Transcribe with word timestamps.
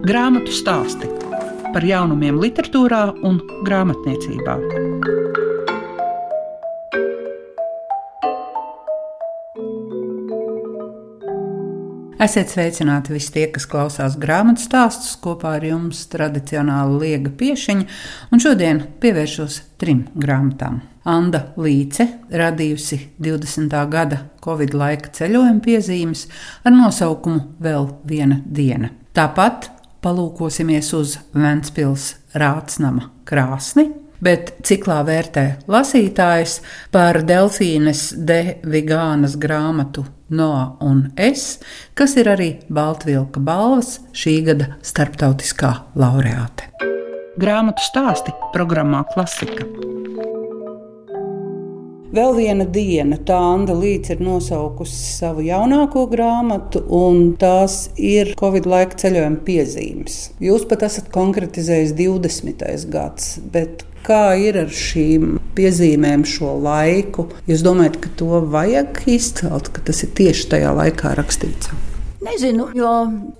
Grāmatu 0.00 0.48
stāsti 0.48 1.04
par 1.74 1.84
jaunumiem, 1.84 2.38
literatūrā 2.40 3.02
un 3.28 3.36
grāmatniecībā. 3.66 4.54
Esiet 12.20 12.48
sveicināti 12.48 13.12
visi 13.12 13.34
tie, 13.34 13.42
kas 13.52 13.66
klausās 13.68 14.16
grāmatu 14.20 14.64
stāstus 14.64 15.18
kopā 15.20 15.58
ar 15.58 15.66
jums 15.68 16.00
tradicionāli 16.12 16.96
liega 17.02 17.32
piešiņa, 17.42 17.84
un 18.32 18.40
šodien 18.40 18.80
pievēršos 19.04 19.58
trim 19.80 20.06
grāmatām. 20.16 20.78
Anna 21.04 21.42
Līce 21.60 22.06
radījusi 22.32 22.98
20. 23.20 23.76
gada 23.92 24.22
Covid 24.44 24.72
laika 24.76 25.12
ceļojuma 25.16 25.60
piezīmes 25.64 26.24
ar 26.64 26.72
nosaukumu 26.76 27.58
Vēl 27.60 27.90
viena 28.08 28.40
diena. 28.44 28.94
Tāpat 29.16 29.68
palūkosimies 30.04 30.92
uz 30.96 31.16
Ventspils 31.34 32.14
rātsnama 32.38 33.10
krāsni, 33.28 33.88
bet 34.20 34.54
ciklā 34.66 35.00
vērtē 35.06 35.44
lasītājs 35.70 36.60
par 36.92 37.22
Delfīnes 37.26 38.10
de 38.16 38.40
Vigānas 38.64 39.36
grāmatu 39.40 40.04
Noa 40.30 40.76
un 40.86 41.08
Es, 41.18 41.58
kas 41.98 42.14
ir 42.20 42.30
arī 42.30 42.50
Baltvilka 42.70 43.42
balvas 43.42 43.96
šī 44.14 44.36
gada 44.46 44.74
starptautiskā 44.86 45.72
laureāte. 45.98 46.70
Grāmatu 47.40 47.82
stāsti 47.86 48.34
programmā 48.54 49.02
Klasika. 49.14 49.66
Vēl 52.10 52.32
viena 52.34 52.64
diena, 52.66 53.14
tā 53.22 53.36
Anna 53.38 53.74
Līta 53.78 54.16
ir 54.16 54.22
nosaukusi 54.26 54.96
savu 54.98 55.44
jaunāko 55.46 56.08
grāmatu, 56.10 56.82
un 56.90 57.36
tās 57.38 57.84
ir 57.94 58.32
Covid 58.40 58.66
laika 58.66 58.98
ceļojuma 58.98 59.38
piezīmes. 59.46 60.16
Jūs 60.42 60.64
pat 60.66 60.82
esat 60.88 61.12
konkretizējis 61.14 61.94
20. 62.00 62.64
gads, 62.90 63.36
bet 63.54 63.84
kā 64.02 64.32
ir 64.42 64.58
ar 64.64 64.74
šīm 64.74 65.36
piezīmēm 65.54 66.26
šo 66.26 66.56
laiku? 66.64 67.28
Jūs 67.46 67.62
domājat, 67.62 68.00
ka 68.02 68.10
to 68.18 68.42
vajag 68.56 69.04
izcelt, 69.06 69.70
ka 69.70 69.86
tas 69.86 70.02
ir 70.02 70.10
tieši 70.18 70.50
tajā 70.56 70.74
laikā 70.80 71.14
rakstīts? 71.20 71.70
Nezinu, 72.20 72.66
jo 72.76 72.88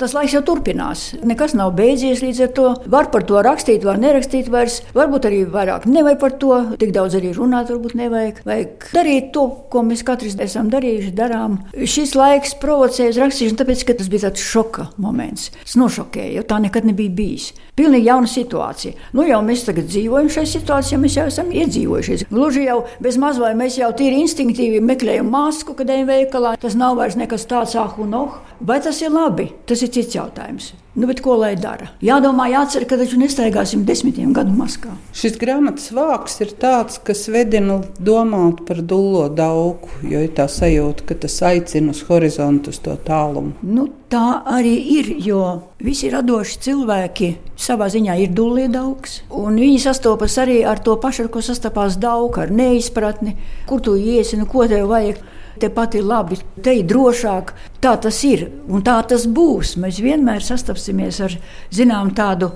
tas 0.00 0.14
laiks 0.16 0.32
jau 0.32 0.40
turpinās. 0.46 1.10
Nekas 1.28 1.52
nav 1.52 1.74
beidzies 1.76 2.22
līdz 2.24 2.38
ar 2.46 2.52
to. 2.56 2.68
Var 2.88 3.10
par 3.12 3.26
to 3.28 3.42
rakstīt, 3.44 3.84
var 3.84 3.98
nerakstīt 4.00 4.48
vairs. 4.48 4.78
Varbūt 4.96 5.26
arī 5.28 5.42
vairāk 5.52 5.84
nevajag 5.84 6.20
par 6.22 6.36
to. 6.40 6.54
Tik 6.80 6.94
daudz 6.96 7.18
arī 7.18 7.34
runāt, 7.36 7.68
varbūt 7.68 7.98
nevajag. 8.00 8.40
Vajag 8.48 8.86
darīt 8.96 9.28
to, 9.36 9.44
ko 9.68 9.82
mēs 9.84 10.00
katrs 10.08 10.38
esam 10.40 10.70
darījuši, 10.72 11.12
darām. 11.18 11.58
Šis 11.76 12.14
laiks 12.16 12.56
provocēja 12.62 13.12
uz 13.12 13.20
rakstīšanu, 13.20 13.58
tāpēc, 13.60 13.84
ka 13.84 13.98
tas 14.00 14.08
bija 14.12 14.30
tāds 14.30 14.46
šoka 14.48 14.88
moments. 14.96 15.50
Tas 15.60 15.76
nošokēja, 15.76 16.38
jo 16.38 16.46
tā 16.48 16.62
nekad 16.64 16.88
nebija 16.88 17.12
bijis. 17.20 17.50
Pilnīgi 17.76 18.08
jauna 18.08 18.28
situācija. 18.32 18.96
Nu 19.16 19.28
jau 19.28 19.42
mēs 19.44 19.66
tagad 19.68 19.86
dzīvojam 19.92 20.32
šajā 20.32 20.48
situācijā, 20.54 21.00
mēs 21.00 21.20
jau 21.20 21.28
esam 21.28 21.52
iedzīvojušies. 21.52 22.26
Gluži 22.32 22.64
jau 22.66 22.80
bez 23.00 23.20
maz 23.20 23.40
vai 23.40 23.52
mēs 23.56 23.76
jau 23.80 23.92
tīri 23.96 24.24
instinktīvi 24.24 24.80
meklējam 24.84 25.28
masku, 25.32 25.76
kad 25.76 25.92
ejam 25.92 26.08
veikalā. 26.10 26.56
Tas 26.60 26.76
nav 26.76 26.96
vairs 27.00 27.16
nekas 27.20 27.44
tāds 27.48 27.76
ah 27.80 27.96
un 28.00 28.16
oh. 28.16 28.40
Vai 28.70 28.78
tas 28.78 29.00
ir 29.02 29.10
labi? 29.10 29.48
Tas 29.66 29.80
ir 29.82 29.90
cits 29.90 30.14
jautājums. 30.14 30.68
Nu, 30.94 31.08
ko 31.22 31.32
lai 31.38 31.56
dara? 31.58 31.88
Jādomā, 32.02 32.44
jācer, 32.52 32.84
ka 32.86 32.94
taču 32.98 33.16
nestaigāsim 33.18 33.82
desmitiem 33.86 34.30
gadu 34.34 34.52
maskā. 34.54 34.92
Šis 35.16 35.36
grāmatas 35.40 35.88
vārks 35.94 36.38
ir 36.44 36.52
tāds, 36.60 37.00
kas 37.02 37.24
vedina 37.30 37.80
domāt 37.98 38.62
par 38.68 38.78
dūlo 38.92 39.24
daugu, 39.34 39.90
jo 40.06 40.22
ir 40.22 40.30
tā 40.38 40.46
sajūta, 40.50 41.06
ka 41.08 41.16
tas 41.24 41.40
aicina 41.50 41.90
uz 41.94 42.04
horizontu, 42.06 42.70
uz 42.70 42.78
to 42.84 42.94
tālumu. 43.06 43.56
Nu, 43.62 43.88
tā 44.10 44.42
arī 44.54 44.76
ir, 44.98 45.10
jo 45.26 45.42
visi 45.82 46.12
radoši 46.14 46.62
cilvēki 46.68 47.32
savā 47.58 47.90
ziņā 47.90 48.20
ir 48.22 48.34
dūlie 48.38 48.68
daugs. 48.70 49.20
Viņi 49.34 49.82
sastopas 49.82 50.38
arī 50.42 50.60
ar 50.62 50.78
to 50.82 50.94
pašu, 51.02 51.26
ar 51.26 51.34
ko 51.34 51.42
sastapās 51.42 51.98
dauga, 51.98 52.46
ar 52.46 52.54
neizpratni, 52.54 53.34
kur 53.66 53.82
tu 53.82 53.98
iesi, 53.98 54.38
nu, 54.38 54.46
ko 54.46 54.70
tev 54.70 54.86
vajag 54.94 55.22
tepat 55.60 55.96
ir 55.98 56.06
labi, 56.06 56.38
te 56.62 56.74
ir 56.78 56.86
drošāk. 56.90 57.52
Tā 57.82 57.96
tas 58.04 58.22
ir 58.28 58.46
un 58.68 58.84
tā 58.86 58.98
tas 59.08 59.26
būs. 59.26 59.76
Mēs 59.80 60.00
vienmēr 60.04 60.44
sastapsimies 60.44 61.20
ar 61.26 61.36
zinām 61.74 62.14
tādu, 62.16 62.52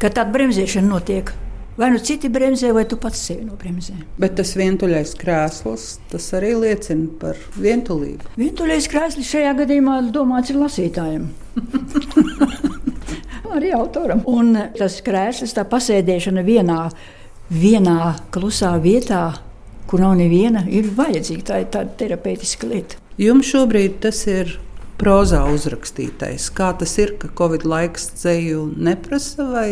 ka 0.00 0.08
tāda 0.08 0.32
bremzēšana 0.34 0.88
notiek. 0.88 1.32
Vai 1.80 1.88
nu 1.94 2.00
citi 2.04 2.28
bremzē, 2.28 2.74
vai 2.76 2.82
tu 2.84 2.98
pats 3.00 3.20
sevi 3.30 3.46
nobremzē. 3.46 3.94
Bet 4.20 4.34
tas 4.36 4.50
vientuļais 4.58 5.14
krēsls, 5.16 5.84
tas 6.10 6.26
arī 6.36 6.50
liecina 6.58 7.08
par 7.22 7.38
vientulību. 7.56 8.34
Vientuļais 8.36 8.88
krēsls 8.90 9.30
šajā 9.30 9.54
gadījumā 9.62 10.00
domāts 10.12 10.52
ir 10.52 10.60
lasītājiem. 10.60 11.30
arī 13.54 13.72
autoram. 13.74 14.22
Un 14.30 14.54
tas 14.78 14.98
krēsls, 15.04 15.54
tā 15.56 15.64
pasēdēšana 15.68 16.44
vienā, 16.46 16.80
vienā 17.50 18.14
klusā 18.34 18.74
vietā, 18.82 19.30
kur 19.90 20.02
nav 20.04 20.14
neviena, 20.18 20.62
ir 20.70 20.88
vajadzīga. 20.94 21.46
Tā 21.50 21.62
ir 21.64 21.70
tāda 21.74 21.94
terapeitiska 21.98 22.68
lieta. 22.70 23.00
Jums 23.20 23.50
šobrīd 23.50 23.98
tas 24.04 24.22
ir 24.30 24.54
prozā 25.00 25.42
uzrakstītais. 25.50 26.50
Kā 26.54 26.70
tas 26.78 26.94
ir, 27.02 27.16
ka 27.18 27.32
Covid 27.36 27.66
laiks 27.66 28.12
dzēju 28.20 28.68
neprasa? 28.78 29.66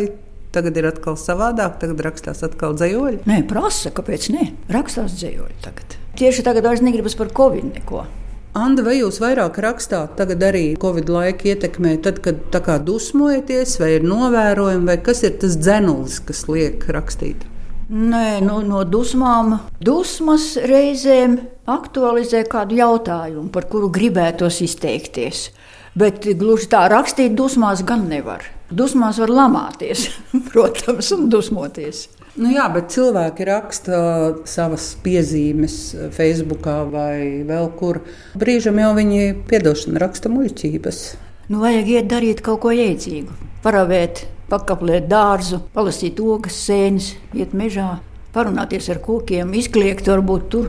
Tagad 0.49 0.79
ir 0.81 0.87
atkal 0.89 1.17
savādāk, 1.21 1.77
tagad 1.81 2.01
rakstās 2.07 2.41
atkal 2.45 2.73
dzējoļi. 2.77 3.21
Nē, 3.29 3.43
prasa, 3.49 3.93
kāpēc 3.93 4.31
ne? 4.33 4.47
Rakstās 4.73 5.13
dzējoļi 5.19 5.59
tagad. 5.61 5.99
Tieši 6.17 6.45
tagad 6.47 6.65
vairs 6.65 6.81
negribas 6.83 7.15
par 7.15 7.29
Covid 7.37 7.69
neko. 7.69 8.07
Anda, 8.57 8.81
vai 8.81 8.95
jūs 8.97 9.19
vairāk 9.21 9.59
rakstāt, 9.61 10.15
tagad 10.17 10.41
arī 10.47 10.63
Covid 10.81 11.11
laika 11.13 11.51
ietekmē, 11.51 11.93
tad, 12.01 12.17
kad 12.25 12.41
tā 12.49 12.63
kā 12.65 12.79
dusmojaties, 12.81 13.75
vai 13.77 13.91
ir 13.99 14.07
novērojumi, 14.09 14.89
vai 14.89 14.97
kas 15.05 15.21
ir 15.27 15.37
tas 15.43 15.53
dzenulis, 15.61 16.17
kas 16.25 16.47
liek 16.49 16.89
rakstīt? 16.89 17.45
Nē, 17.89 18.37
nu, 18.45 18.59
no 18.61 18.83
dusmām. 18.85 19.55
Dusmas 19.81 20.51
reizēm 20.61 21.39
aktualizē 21.65 22.43
kādu 22.45 22.77
jautājumu, 22.77 23.47
par 23.49 23.65
kuru 23.71 23.89
gribētos 23.89 24.59
izteikties. 24.61 25.47
Bet 25.97 26.27
gluži 26.37 26.69
tā 26.69 26.83
rakstīt 26.93 27.33
dusmās 27.33 27.81
gan 27.81 28.05
nevar. 28.11 28.45
Dusmās 28.69 29.17
var 29.17 29.33
lamāties, 29.33 30.05
protams, 30.51 31.09
un 31.17 31.31
dusmoties. 31.33 32.05
Nu 32.37 32.53
jā, 32.53 32.69
bet 32.69 32.93
cilvēki 32.93 33.49
raksta 33.49 33.97
savas 34.45 34.91
piezīmes 35.01 35.79
Facebook 36.13 36.69
vai 36.93 37.41
vēl 37.49 37.71
kur. 37.79 38.03
Brīžam 38.37 38.77
jau 38.77 38.93
viņi 39.01 39.33
piedošana 39.49 40.05
raksta 40.05 40.29
muļķības. 40.29 41.05
Nu, 41.49 41.63
vajag 41.65 41.95
iet 41.97 42.13
darīt 42.13 42.45
kaut 42.45 42.61
ko 42.61 42.69
jēdzīgu, 42.69 43.33
paravēt 43.65 44.27
pakaplēt 44.49 45.07
dārzu, 45.09 45.61
palasīt 45.75 46.19
ogas, 46.23 46.57
sēnes, 46.67 47.13
iet 47.37 47.55
mežā. 47.57 47.99
Parunāties 48.33 48.85
ar 48.93 48.99
kokiem, 49.01 49.55
izkliegt, 49.57 50.05
varbūt 50.11 50.43
tur. 50.53 50.67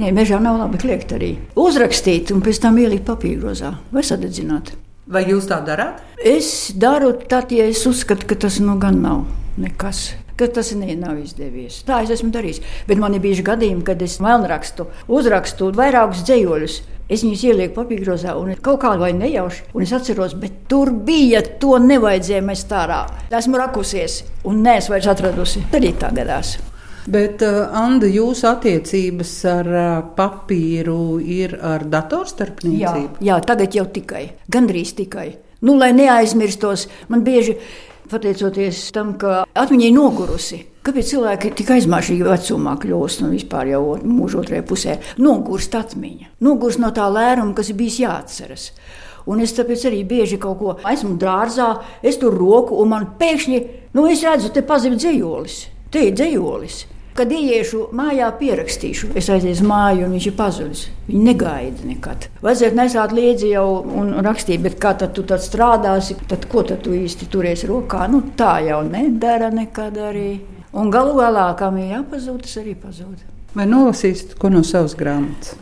Nē, 0.00 0.14
mežā 0.16 0.38
nav 0.40 0.56
labi 0.62 0.80
kliegt 0.80 1.12
arī. 1.12 1.34
Uzrakstīt 1.60 2.32
un 2.32 2.40
pēc 2.44 2.62
tam 2.64 2.80
ielikt 2.80 3.04
papīrozā 3.10 3.74
vai 3.92 4.04
sadedzināt. 4.06 4.72
Vai 5.12 5.26
jūs 5.28 5.50
tā 5.50 5.60
darāt? 5.66 6.00
Es 6.16 6.72
daru 6.72 7.12
tad, 7.28 7.52
ja 7.52 7.68
es 7.68 7.84
uzskatu, 7.90 8.28
ka 8.30 8.38
tas 8.46 8.60
nu 8.64 8.78
gan 8.80 9.02
nav 9.04 9.26
nekas 9.60 10.12
ka 10.38 10.48
tas 10.48 10.72
ne, 10.78 10.94
nav 10.98 11.18
izdevies. 11.20 11.82
Tā 11.88 12.02
es 12.04 12.12
esmu 12.14 12.32
darījis. 12.34 12.62
Bet 12.88 13.00
man 13.02 13.16
ir 13.16 13.22
bijuši 13.24 13.44
gadījumi, 13.46 13.84
kad 13.86 14.02
es 14.04 14.18
melnrakstu, 14.22 14.88
uzrakstu 15.12 15.72
vairākus 15.76 16.24
dzējoļus. 16.28 16.80
Es 17.12 17.24
viņus 17.26 17.44
ielieku 17.44 17.76
papīrozā 17.76 18.32
un 18.40 18.54
kaut 18.64 18.80
kā 18.84 18.94
vai 19.00 19.10
nejauši. 19.16 19.66
Un 19.76 19.84
es 19.84 19.92
atceros, 19.92 20.36
bet 20.38 20.62
tur 20.70 20.92
bija, 21.04 21.42
to 21.60 21.76
nevajadzēja 21.82 22.42
mest 22.46 22.72
ārā. 22.72 23.04
Esmu 23.28 23.60
rakusies 23.60 24.22
un 24.48 24.62
neesmu 24.64 24.96
vairs 24.96 25.10
atradusi. 25.12 25.64
Arī 25.76 25.92
tā 26.00 26.12
gadās. 26.14 26.56
Bet, 27.02 27.42
uh, 27.42 27.66
Anna, 27.74 28.06
jūsu 28.06 28.46
attiecības 28.46 29.30
ar 29.50 29.68
uh, 29.68 29.86
papīru 30.14 31.18
ir 31.18 31.56
ar 31.58 31.82
datorstarpniecību? 31.90 33.18
Jā, 33.18 33.32
jā, 33.32 33.38
tagad 33.42 33.74
jau 33.74 33.88
tikai, 33.90 34.28
gandrīz 34.46 34.94
tikai. 35.00 35.32
Nu, 35.66 35.74
lai 35.78 35.90
neaizmirstos, 35.94 36.86
man 37.10 37.24
bieži 37.26 37.56
pateicoties 38.12 38.84
tam, 38.94 39.16
ka 39.18 39.42
atmiņa 39.58 39.88
ir 39.88 39.96
nogurusi. 39.96 40.60
Kāpēc 40.82 41.12
cilvēki 41.12 41.52
tik 41.60 41.70
aizmāršīgi 41.76 42.26
vecumā 42.26 42.74
kļūst 42.82 43.22
un 43.22 43.34
vispār 43.36 43.70
jau 43.70 43.82
mūža 44.02 44.40
otrajā 44.42 44.64
pusē 44.66 44.96
nogurst 45.22 45.76
atmiņa? 45.78 46.32
Nogurst 46.42 46.82
no 46.82 46.90
tā 46.94 47.06
lēruma, 47.12 47.54
kas 47.54 47.70
ir 47.70 47.78
bijis 47.78 48.00
jāatceras. 48.02 48.70
Un 49.30 49.42
es 49.44 49.54
tāpēc 49.54 49.84
arī 49.86 50.00
bieži 50.08 50.40
kaut 50.42 50.58
ko 50.58 50.74
esmu 50.90 51.14
dārzā, 51.22 51.68
es 52.02 52.18
tur 52.18 52.34
roku, 52.34 52.80
un 52.82 52.90
man 52.90 53.12
pēkšņi, 53.20 53.60
nu, 53.94 54.08
es 54.10 54.24
redzu, 54.26 54.50
te 54.50 54.64
pazīst 54.66 54.98
dzējolis. 55.04 55.60
Te 55.94 56.08
ir 56.08 56.16
dzējolis. 56.18 56.80
Kad 57.12 57.32
ieiešu 57.36 57.90
mājā, 57.92 58.30
pierakstīšu, 58.40 59.10
es 59.20 59.26
aiziešu 59.28 59.58
uz 59.58 59.66
māju, 59.68 60.06
un 60.06 60.14
viņš 60.16 60.26
ir 60.30 60.36
pazudis. 60.38 60.84
Viņi 61.10 61.24
negaida 61.26 61.84
nekad. 61.84 62.28
Vajadzētu 62.40 62.78
nesāt 62.78 63.12
līdzi 63.12 63.50
jau 63.50 63.66
un 64.00 64.14
rakstīt, 64.24 64.62
bet 64.64 64.78
kā 64.80 64.94
tad 64.96 65.12
tu 65.18 65.24
tad 65.28 65.44
strādāsi, 65.44 66.16
tad 66.30 66.46
ko 66.48 66.64
tad 66.64 66.80
tu 66.86 66.94
īsti 66.96 67.28
turies 67.32 67.66
rokā? 67.68 68.06
Nu, 68.08 68.22
tā 68.38 68.54
jau 68.64 68.80
nedara 68.86 69.52
nekad 69.52 70.00
arī. 70.00 70.30
Un 70.72 70.88
galu 70.88 71.18
galā, 71.18 71.50
kam 71.58 71.76
ir 71.76 71.98
jāpazūd, 71.98 72.46
tas 72.46 72.56
arī 72.62 72.78
pazūd. 72.80 73.28
Vai 73.52 73.68
nolasīsiet 73.68 74.38
ko 74.40 74.48
no 74.48 74.64
savas 74.64 74.96
grāmatas? 74.96 75.52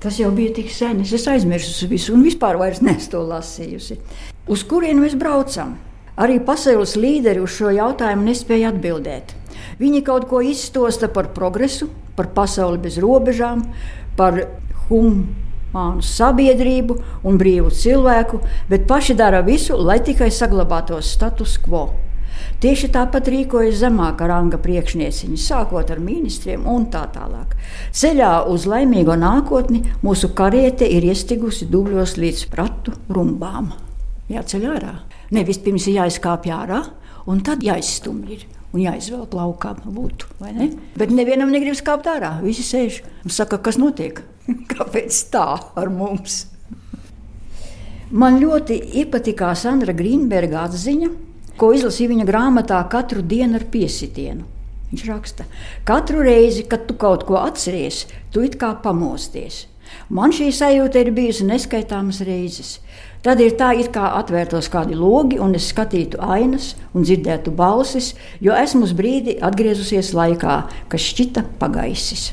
Tas 0.00 0.16
jau 0.16 0.30
bija 0.32 0.54
tik 0.56 0.72
sen, 0.72 1.04
es 1.04 1.28
aizmirsu 1.28 1.90
visu, 1.90 2.14
un 2.16 2.24
vispār 2.24 2.56
neesmu 2.56 3.10
to 3.12 3.20
lasījusi. 3.26 3.98
Uz 4.48 4.64
kurienu 4.64 5.04
mēs 5.04 5.16
braucam? 5.20 5.76
Arī 6.16 6.38
pasaules 6.40 6.96
līderi 6.96 7.42
uz 7.44 7.52
šo 7.52 7.68
jautājumu 7.76 8.30
nespēja 8.30 8.70
atbildēt. 8.72 9.34
Viņi 9.80 10.02
kaut 10.06 10.28
ko 10.30 10.40
izstosta 10.40 11.08
par 11.12 11.32
progresu, 11.36 11.90
par 12.16 12.30
pasauli 12.36 12.80
bez 12.80 12.96
robežām, 13.02 13.66
par 14.16 14.38
humānu 14.88 16.04
sabiedrību 16.04 16.96
un 17.28 17.36
brīvu 17.36 17.74
cilvēku, 17.74 18.40
bet 18.70 18.88
paši 18.88 19.16
dara 19.18 19.42
visu, 19.44 19.76
lai 19.76 19.98
tikai 20.00 20.30
saglabātos 20.32 21.12
status 21.18 21.58
quo. 21.60 21.90
Tieši 22.60 22.88
tāpat 22.92 23.28
rīkojas 23.28 23.82
zemāka 23.82 24.28
ranga 24.28 24.56
priekšnieciņi, 24.60 25.36
sākot 25.40 25.90
ar 25.92 26.00
ministriem 26.00 26.64
un 26.68 26.86
tā 26.92 27.02
tālāk. 27.12 27.52
Ceļā 27.96 28.30
uz 28.52 28.64
laimīgo 28.68 29.16
nākotni 29.20 29.82
mūsu 30.04 30.32
kariete 30.36 30.88
ir 30.88 31.04
iestigusi 31.04 31.68
dubļos 31.68 32.16
līdz 32.20 32.46
pratu 32.52 32.96
rumbām. 33.12 33.74
Jāceļ 34.32 34.64
ārā. 34.72 34.94
Nevis 35.36 35.60
pirms 35.62 35.84
ir 35.90 36.00
jāizkāpj 36.00 36.54
ārā, 36.54 36.80
un 37.26 37.42
tad 37.46 37.64
jāizstumj. 37.66 38.44
Un 38.74 38.82
jāizvēl 38.82 39.24
plaukā, 39.30 39.72
būtu. 39.84 40.28
Ne? 40.52 40.66
Bet 40.98 41.12
nevienam 41.14 41.52
negribas 41.54 41.80
kāpt 41.86 42.08
ārā. 42.10 42.34
Visi 42.44 42.64
sēž 42.66 42.98
un 43.24 43.32
saka, 43.32 43.60
kas 43.62 43.78
notiek. 43.80 44.20
Kāpēc 44.72 45.20
tā 45.32 45.46
ar 45.78 45.92
mums? 45.92 46.44
Man 48.10 48.36
ļoti 48.38 48.76
iepatikā 49.00 49.48
Sandra 49.58 49.94
Grīnberga 49.96 50.66
atziņa, 50.66 51.08
ko 51.58 51.72
izlasīja 51.74 52.12
viņa 52.12 52.26
grāmatā 52.28 52.82
katru 52.90 53.24
dienu 53.24 53.58
ar 53.58 53.64
piesitienu. 53.72 54.44
Viņš 54.92 55.06
raksta, 55.08 55.46
katru 55.88 56.22
reizi, 56.22 56.62
kad 56.70 56.84
tu 56.86 56.94
kaut 57.00 57.24
ko 57.26 57.40
atceries, 57.40 58.04
tu 58.30 58.44
it 58.46 58.54
kā 58.60 58.70
pamosties. 58.84 59.64
Man 60.08 60.34
šī 60.34 60.52
sajūta 60.54 61.02
ir 61.02 61.10
bijusi 61.16 61.46
neskaitāmas 61.48 62.20
reizes. 62.26 62.76
Tad 63.26 63.40
ir 63.42 63.56
tā, 63.58 63.72
it 63.74 63.88
kā 63.90 64.12
atvērtos 64.20 64.68
kādi 64.70 64.94
logi, 64.94 65.40
un 65.42 65.56
es 65.58 65.72
skatītu 65.72 66.20
ainas 66.22 66.76
un 66.94 67.02
dzirdētu 67.02 67.50
balsis, 67.58 68.12
jo 68.38 68.54
esmu 68.54 68.86
uz 68.86 68.92
brīdi 68.94 69.34
atgriezusies 69.42 70.12
laikā, 70.14 70.60
kas 70.92 71.08
šķita 71.10 71.42
pagaisis. 71.58 72.28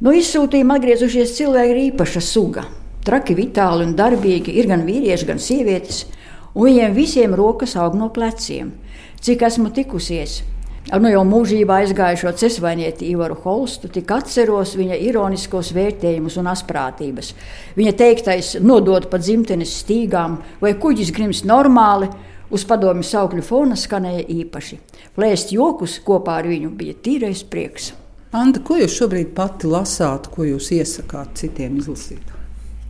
No 0.00 0.14
izsūtījuma 0.16 0.78
atgriezušies 0.80 1.34
cilvēki 1.36 1.74
ir 1.74 1.82
īpaša 1.90 2.22
suga. 2.24 2.64
Traki, 3.04 3.36
vitāli 3.36 3.84
un 3.84 3.92
darbīgi 3.98 4.54
ir 4.56 4.70
gan 4.70 4.86
vīrieši, 4.88 5.28
gan 5.28 5.44
sievietes 5.44 6.06
un 6.54 6.70
viņiem 6.70 6.96
visiem 6.96 7.36
rokas 7.36 7.76
aug 7.76 7.98
no 8.00 8.08
pleciem. 8.08 8.72
Cik 9.20 9.44
esmu 9.44 9.74
tikusies 9.76 10.40
nu 10.88 11.10
jau 11.12 11.22
mūžībā 11.28 11.82
aizgājušo 11.82 12.32
cesvainieti 12.40 13.10
Ivaru 13.12 13.36
Holstu, 13.44 13.90
tik 13.92 14.10
atceros 14.16 14.72
viņa 14.78 14.96
ironiskos 15.10 15.74
vērtējumus 15.76 16.38
un 16.40 16.48
asprātības. 16.50 17.34
Viņa 17.76 17.92
teiktais 17.98 18.56
nodot 18.64 19.06
pa 19.10 19.20
dzimtenes 19.20 19.76
stīgām, 19.84 20.40
vai 20.62 20.74
kuģis 20.80 21.12
grims 21.14 21.44
normāli, 21.46 22.08
uz 22.50 22.64
padomju 22.66 23.06
saukļu 23.06 23.44
fona 23.46 23.78
skanēja 23.78 24.26
īpaši. 24.40 24.80
Plēst 25.14 25.54
jokus 25.54 26.00
kopā 26.06 26.40
ar 26.40 26.50
viņu 26.50 26.72
bija 26.74 26.96
tīrais 27.04 27.44
prieks. 27.46 27.92
Anta, 28.34 28.62
ko 28.62 28.76
jūs 28.78 28.94
šobrīd 28.94 29.32
pati 29.34 29.70
lasāt, 29.70 30.28
ko 30.30 30.46
jūs 30.46 30.70
iesakāt 30.74 31.34
citiem 31.38 31.80
izlasīt? 31.80 32.36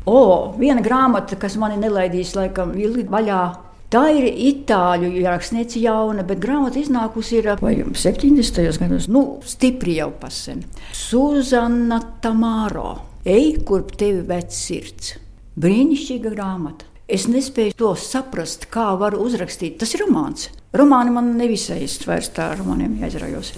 O, 0.09 0.53
viena 0.61 0.83
grāmata, 0.85 1.37
kas 1.41 1.57
mani 1.61 1.79
nelaidīs 1.81 2.35
laikam 2.37 2.73
vaļā. 3.13 3.43
Tā 3.91 4.05
ir 4.15 4.29
itāļu 4.31 5.09
rakstniece 5.25 5.81
jauna, 5.83 6.23
bet 6.23 6.39
grāmata 6.39 6.79
iznākusi 6.79 7.41
ir 7.41 7.49
vai 7.59 7.73
70. 7.75 8.61
gados, 8.79 9.09
nu, 9.11 9.23
stipri 9.43 9.97
jau 9.97 10.13
pasen. 10.21 10.61
Suzana 10.95 11.99
Tamāro. 12.23 12.93
Ej, 13.27 13.65
kurp 13.67 13.97
tevi 13.99 14.23
vec 14.29 14.55
sirds. 14.55 15.17
Brīnišķīga 15.59 16.31
grāmata. 16.37 16.87
Es 17.11 17.27
nespēju 17.27 17.75
to 17.83 17.91
saprast, 17.99 18.69
kā 18.71 18.93
var 19.01 19.19
uzrakstīt. 19.19 19.81
Tas 19.83 19.97
ir 19.97 20.05
romāns. 20.05 20.47
Romāni 20.71 21.11
man 21.11 21.35
nevisai 21.35 21.83
vairs 22.07 22.31
tā 22.31 22.53
ar 22.53 22.63
romāniem 22.63 22.95
aizraujos. 23.03 23.57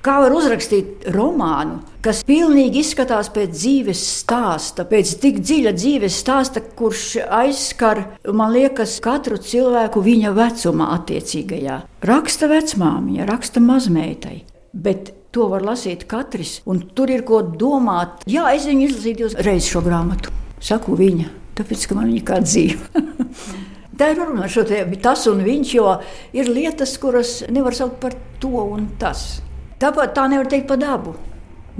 Kā 0.00 0.14
var 0.22 0.32
uzrakstīt 0.32 1.02
romānu, 1.12 1.74
kas 2.00 2.22
pilnīgi 2.24 2.80
izskatās 2.80 3.28
pēc 3.34 3.50
dzīves 3.52 4.00
stāsta, 4.22 4.86
pēc 4.88 5.10
tik 5.20 5.42
dziļa 5.44 5.74
dzīves 5.76 6.14
stāsta, 6.22 6.62
kurš 6.64 7.18
aizskar, 7.28 8.00
man 8.24 8.54
liekas, 8.54 8.94
katru 9.04 9.36
cilvēku 9.44 10.00
viņa 10.06 10.30
vecumā 10.38 10.86
attiecīgajā. 10.94 11.76
Raksta 12.08 12.48
vecmāmiņa, 12.48 13.26
raksta 13.28 13.60
mazmeitai. 13.60 14.38
Bet 14.72 15.12
to 15.36 15.50
var 15.52 15.68
lasīt 15.68 16.06
katrs, 16.08 16.62
un 16.64 16.80
tur 16.96 17.12
ir 17.12 17.26
ko 17.28 17.42
domāt. 17.44 18.24
Jā, 18.24 18.46
es 18.56 18.64
viņu 18.70 18.88
izlasīju 18.88 19.34
divreiz 19.34 19.68
šo 19.68 19.84
grāmatu. 19.84 20.32
Saku 20.64 20.96
viņa, 20.96 21.28
tāpēc, 21.60 21.84
ka 21.90 22.00
man 22.00 22.08
viņa 22.08 22.24
kā 22.32 22.40
dzīve. 22.46 23.04
Tā 24.00 24.14
ir 24.14 24.16
runa 24.22 24.46
par 24.46 24.56
šo 24.56 24.64
te 24.64 24.80
tas 25.04 25.28
un 25.28 25.44
viņš, 25.44 25.76
jo 25.76 25.92
ir 26.32 26.48
lietas, 26.48 26.96
kuras 26.96 27.42
nevar 27.52 27.76
saukt 27.76 28.00
par 28.00 28.16
to 28.40 28.64
un 28.64 28.88
tas. 28.96 29.42
Tāpat 29.80 30.10
tā 30.12 30.26
nevar 30.28 30.48
teikt 30.52 30.66
par 30.68 30.76
dabu. 30.76 31.14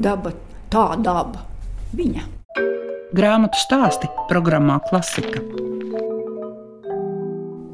Daba, 0.00 0.32
tā 0.72 0.84
daba, 1.04 1.42
viņa. 1.92 2.24
Grāmatu 3.12 3.60
stāsti 3.60 4.08
programmā 4.30 4.78
Klasika. 4.88 5.42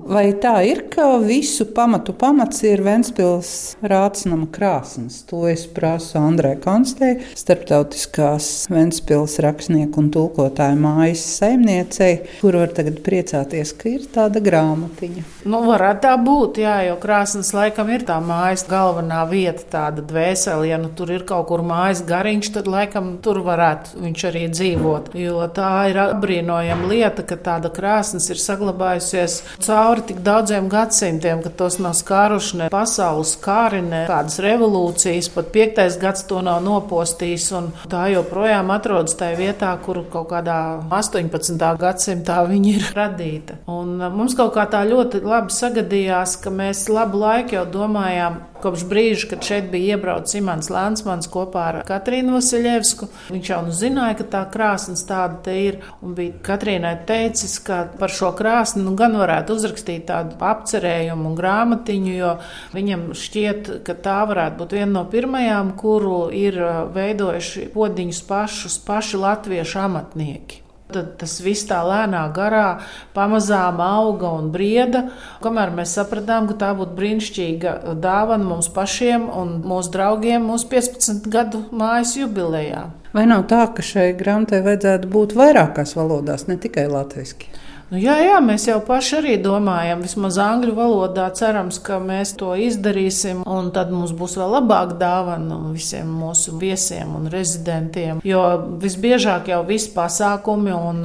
Vai 0.06 0.28
tā 0.38 0.60
ir, 0.62 0.84
ka 0.86 1.16
visu 1.18 1.64
pamatu 1.74 2.12
pamats 2.14 2.60
ir 2.62 2.78
Ventspils 2.86 3.48
rātsnama 3.82 4.46
krāsnes? 4.54 5.16
To 5.26 5.40
es 5.50 5.64
prasu 5.66 6.20
Andrē 6.20 6.52
Konstei, 6.62 7.16
starptautiskās 7.34 8.68
Ventspils 8.70 9.34
rakstnieku 9.42 9.98
un 10.04 10.10
tulkotāju 10.14 10.78
mājas 10.78 11.24
saimniecei, 11.40 12.20
kur 12.38 12.54
var 12.60 12.70
tagad 12.76 13.00
priecāties, 13.06 13.72
ka 13.74 13.88
ir 13.96 14.04
tāda 14.14 14.38
grāmatiņa. 14.44 15.24
Nu, 15.50 15.64
varētu 15.66 16.04
tā 16.06 16.14
būt, 16.22 16.62
jā, 16.62 16.76
jo 16.86 16.94
krāsnes 17.02 17.50
laikam 17.56 17.90
ir 17.90 18.06
tā 18.06 18.20
mājas 18.22 18.62
galvenā 18.70 19.24
vieta, 19.32 19.66
tāda 19.74 20.06
dvēsele. 20.06 20.70
Ja 20.70 20.78
nu 20.78 20.92
tur 20.94 21.10
ir 21.16 21.26
kaut 21.26 21.48
kur 21.50 21.66
mājas 21.66 22.04
gariņš, 22.06 22.52
tad 22.60 22.70
laikam 22.70 23.16
tur 23.26 23.42
varētu 23.46 24.04
viņš 24.06 24.26
arī 24.30 24.46
dzīvot. 24.54 25.10
Jo 25.18 25.50
tā 25.50 25.74
ir 25.90 26.00
apbrīnojama 26.06 26.94
lieta, 26.94 27.26
ka 27.26 27.42
tāda 27.50 27.74
krāsnes 27.74 28.30
ir 28.30 28.38
saglabājusies 28.46 29.42
cauri 29.66 29.95
cauri 29.96 30.06
tik 30.06 30.20
daudziem 30.22 30.68
gadsimtiem, 30.68 31.42
ka 31.42 31.50
tos 31.56 31.78
nav 31.80 31.94
skāruši 31.96 32.58
ne 32.60 32.68
pasaules 32.72 33.36
kāri, 33.40 33.80
ne 33.80 34.04
kādas 34.08 34.38
revolūcijas, 34.44 35.30
pat 35.32 35.48
piektais 35.54 35.96
gads 36.00 36.26
to 36.28 36.42
nav 36.44 36.60
nopostījis. 36.64 37.46
Tā 37.88 38.06
joprojām 38.12 38.70
atrodas 38.74 39.16
tajā 39.16 39.38
vietā, 39.38 39.72
kur 39.84 40.02
kaut 40.12 40.28
kādā 40.32 40.58
18. 40.92 41.56
gadsimtā 41.80 42.42
viņa 42.50 42.74
ir 42.74 42.90
radīta. 42.96 43.60
Un 43.72 43.96
mums 44.16 44.36
kaut 44.36 44.52
kā 44.56 44.66
tā 44.68 44.84
ļoti 44.88 45.22
labi 45.24 45.54
sagadījās, 45.56 46.36
ka 46.42 46.52
mēs 46.52 46.88
labu 46.92 47.22
laiku 47.22 47.56
jau 47.56 47.64
domājām, 47.78 48.40
Kopš 48.62 48.84
brīža, 48.88 49.28
kad 49.30 49.44
šeit 49.44 49.68
bija 49.72 49.96
iebraucis 49.96 50.38
Imants 50.40 50.70
Lēnsmans 50.72 51.28
kopā 51.32 51.64
ar 51.70 51.78
Katrīnu 51.86 52.36
Vasiljevsku, 52.36 53.08
viņš 53.28 53.50
jau 53.52 53.60
nu 53.66 53.74
zināja, 53.76 54.16
ka 54.20 54.26
tā 54.32 54.42
krāsnes 54.52 55.04
tāda 55.08 55.40
te 55.44 55.56
ir. 55.60 55.78
Un 56.04 56.16
bija 56.16 56.36
Katrīnai 56.46 56.94
teicis, 57.08 57.58
ka 57.66 57.82
par 58.00 58.12
šo 58.12 58.32
krāsni 58.38 58.84
nu, 58.86 58.96
gan 58.98 59.16
varētu 59.20 59.56
uzrakstīt 59.58 60.06
tādu 60.10 60.38
apcerējumu 60.40 61.30
un 61.30 61.38
grāmatiņu, 61.38 62.12
jo 62.16 62.34
viņam 62.74 63.08
šķiet, 63.16 63.72
ka 63.86 63.96
tā 64.02 64.18
varētu 64.32 64.60
būt 64.62 64.76
viena 64.80 64.92
no 64.98 65.06
pirmajām, 65.12 65.74
kuru 65.80 66.26
ir 66.34 66.60
veidojuši 66.96 67.70
podiņus 67.76 68.22
pašus 68.28 68.78
paši 68.86 69.20
latviešu 69.20 69.82
amatnieki. 69.86 70.65
Tad 70.86 71.16
tas 71.18 71.32
viss 71.42 71.66
tā 71.66 71.80
lēnā 71.82 72.20
garā 72.34 72.78
pamazām 73.16 73.80
auga 73.82 74.30
un 74.38 74.52
brieda, 74.54 75.02
kamēr 75.42 75.72
mēs 75.74 75.96
sapratām, 75.98 76.46
ka 76.46 76.54
tā 76.60 76.68
būtu 76.78 76.94
brīnišķīga 77.00 77.72
dāvana 77.98 78.46
mums 78.46 78.70
pašiem 78.70 79.26
un 79.26 79.56
mūsu 79.66 79.90
draugiem 79.96 80.46
mūsu 80.46 80.70
15 80.70 81.26
gadu 81.32 81.64
mājas 81.74 82.14
jubilejā. 82.20 82.86
Vai 83.16 83.26
nav 83.26 83.48
tā, 83.50 83.64
ka 83.74 83.82
šai 83.82 84.12
grāmatai 84.18 84.62
vajadzētu 84.62 85.10
būt 85.10 85.34
vairākās 85.34 85.96
valodās, 85.98 86.46
ne 86.46 86.60
tikai 86.62 86.86
latviešu? 86.92 87.65
Nu, 87.86 88.00
jā, 88.02 88.16
jā, 88.18 88.40
mēs 88.42 88.64
jau 88.66 88.80
paši 88.82 89.12
arī 89.20 89.32
domājam, 89.38 90.00
vismaz 90.02 90.40
angļu 90.42 90.72
valodā 90.74 91.28
cerams, 91.38 91.76
ka 91.86 92.00
mēs 92.02 92.32
to 92.34 92.48
izdarīsim, 92.58 93.44
un 93.46 93.68
tad 93.70 93.92
mums 93.94 94.10
būs 94.16 94.32
vēl 94.40 94.56
labāka 94.56 94.96
dāvana 94.98 95.60
visiem 95.70 96.08
mūsu 96.10 96.56
viesiem 96.58 97.12
un 97.14 97.28
rezidentiem. 97.30 98.24
Jo 98.26 98.40
visbiežāk 98.82 99.52
jau 99.52 99.60
visi 99.68 99.92
pasākumi 99.94 100.74
un 100.74 100.98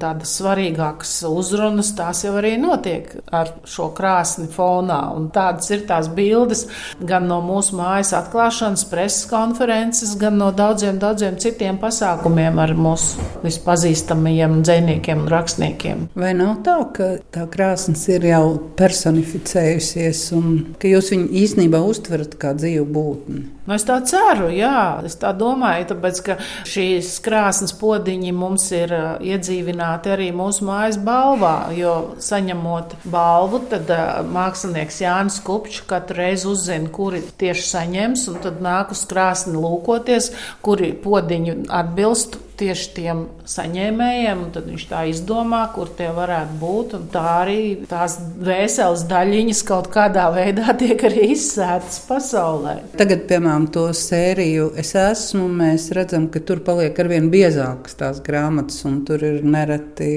tādas 0.00 0.32
svarīgākas 0.38 1.18
uzrunas, 1.28 1.90
tās 1.98 2.24
jau 2.24 2.32
arī 2.40 2.54
notiek 2.62 3.12
ar 3.28 3.52
šo 3.68 3.90
krāsni 3.92 4.48
fonā. 4.56 5.02
Un 5.12 5.28
tādas 5.36 5.68
ir 5.76 5.84
tās 5.90 6.08
bildes 6.16 6.64
gan 6.96 7.28
no 7.28 7.42
mūsu 7.44 7.76
mājas 7.76 8.14
atklāšanas, 8.22 8.86
preses 8.88 9.28
konferences, 9.28 10.16
gan 10.16 10.40
no 10.40 10.48
daudziem, 10.56 10.96
daudziem 10.96 11.36
citiem 11.44 11.76
pasākumiem 11.84 12.64
ar 12.64 12.72
mūsu 12.72 13.20
vispazīstamajiem 13.44 14.62
dziniekiem 14.64 15.26
un 15.26 15.32
rakstniekiem. 15.36 16.08
Vai 16.22 16.36
nav 16.38 16.60
tā, 16.62 16.76
ka 16.94 17.06
tā 17.34 17.48
krāsnes 17.50 18.04
ir 18.12 18.22
jau 18.28 18.54
personificējusies 18.78 20.20
un 20.36 20.52
ka 20.78 20.90
jūs 20.90 21.08
viņu 21.10 21.24
īstenībā 21.40 21.80
uztverat 21.82 22.36
kā 22.38 22.52
dzīvu 22.54 22.84
būtni? 22.94 23.40
Nu, 23.62 23.74
es 23.74 23.86
tā 23.86 23.96
ceru, 24.06 24.46
jā, 24.54 25.02
es 25.06 25.16
tā 25.18 25.32
domāju, 25.38 25.88
tāpēc 25.90 26.20
ka 26.26 26.36
šīs 26.68 27.10
krāsnes 27.24 27.74
podiņi 27.78 28.30
mums 28.34 28.68
ir 28.74 28.94
uh, 28.94 29.08
iedzīvināti 29.22 30.14
arī 30.14 30.28
mūsu 30.34 30.66
mājas 30.68 31.00
balvā. 31.02 31.72
Jo 31.74 31.96
saņemot 32.22 32.96
balvu, 33.10 33.64
tad 33.72 33.90
uh, 33.90 34.22
mākslinieks 34.22 35.02
Jānis 35.02 35.40
Kupčs 35.42 35.82
katru 35.90 36.20
reizi 36.22 36.50
uzzina, 36.52 36.90
kuri 36.92 37.24
tieši 37.42 37.66
saņems, 37.72 38.28
un 38.30 38.40
tad 38.46 38.62
nāk 38.62 38.94
uz 38.94 39.02
krāsni 39.10 39.58
lūkoties, 39.58 40.30
kuri 40.62 40.94
podiņu 41.02 41.64
atbilst 41.82 42.38
tieši 42.62 42.88
tiem 42.96 43.22
saņēmējiem, 43.48 44.42
tad 44.54 44.68
viņš 44.70 44.84
tā 44.90 45.02
izdomā, 45.10 45.62
kur 45.74 45.90
tie 45.98 46.08
varētu 46.14 46.58
būt. 46.60 46.94
Tā 47.12 47.24
arī 47.42 47.60
tās 47.90 48.18
vēseles 48.42 49.04
daļiņas 49.10 49.62
kaut 49.68 49.90
kādā 49.92 50.28
veidā 50.34 50.74
tiek 50.82 51.02
arī 51.08 51.32
izsētas 51.34 52.02
pasaulē. 52.08 52.78
Tagad, 53.00 53.26
piemēram, 53.30 53.68
to 53.74 53.88
sēriju 53.96 54.70
es 54.80 54.94
esmu, 54.98 55.48
mēs 55.62 55.90
redzam, 55.96 56.28
ka 56.32 56.42
tur 56.46 56.62
paliek 56.66 56.98
arvien 57.02 57.28
biezākas 57.32 57.98
tās 57.98 58.22
grāmatas, 58.24 58.80
un 58.88 59.02
tur 59.08 59.24
ir 59.26 59.42
nereti 59.42 60.12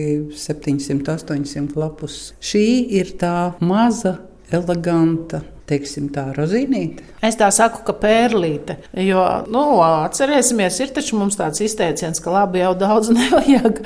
700, 0.46 1.18
800 1.18 1.82
lapus. 1.82 2.22
Šī 2.44 2.66
ir 3.02 3.16
tā 3.22 3.36
maza, 3.66 4.20
eleganta 4.54 5.42
teiksim, 5.70 6.10
tā 6.14 6.28
rozīnīte? 6.36 7.04
Es 7.26 7.38
tā 7.40 7.48
saku, 7.54 7.82
ka 7.88 7.96
pērlīte. 7.98 8.78
Jo, 9.02 9.24
nu, 9.50 9.64
atcerēsimies, 9.82 10.78
ir 10.84 10.92
taču 10.94 11.18
mums 11.18 11.38
tāds 11.40 11.62
izteiciens, 11.66 12.22
ka 12.22 12.34
labi 12.34 12.62
jau 12.62 12.74
daudz 12.78 13.10
nevajag. 13.18 13.82